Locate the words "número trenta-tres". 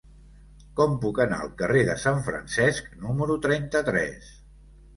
3.07-4.35